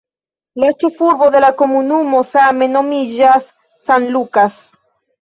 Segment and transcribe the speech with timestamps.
[0.63, 4.63] La ĉefurbo de la komunumo same nomiĝas "San Lucas".